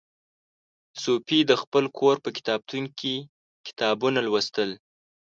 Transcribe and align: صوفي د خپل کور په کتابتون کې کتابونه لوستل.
صوفي 1.01 1.39
د 1.49 1.51
خپل 1.61 1.83
کور 1.97 2.15
په 2.25 2.29
کتابتون 2.37 2.83
کې 2.99 3.15
کتابونه 3.65 4.19
لوستل. 4.27 4.69